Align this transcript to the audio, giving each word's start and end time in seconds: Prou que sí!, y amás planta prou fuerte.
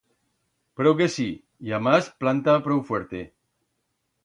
Prou 0.79 0.95
que 1.01 1.07
sí!, 1.15 1.25
y 1.67 1.77
amás 1.79 2.09
planta 2.25 2.57
prou 2.69 2.83
fuerte. 2.91 3.25